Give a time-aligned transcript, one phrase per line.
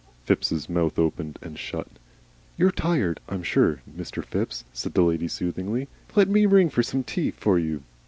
[0.25, 1.87] Phipps' mouth opened and shut.
[2.57, 4.25] "You're tired, I'm sure, Mr.
[4.25, 5.89] Phipps," said the lady, soothingly.
[6.15, 7.83] "Let me ring for some tea for you."